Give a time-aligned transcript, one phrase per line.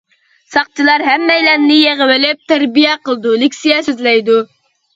[0.53, 4.43] ساقچىلار ھەممەيلەننى يىغىۋېلىپ تەربىيە قىلىدۇ، لېكسىيە سۆزلەيدۇ.